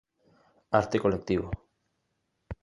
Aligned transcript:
Arte 0.81 0.97
colectivo. 1.03 1.47